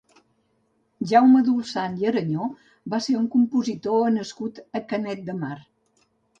[1.11, 2.49] Jaume Dulsat i Arañó
[2.95, 5.55] va ser un compositor nascut a Canet de Mar.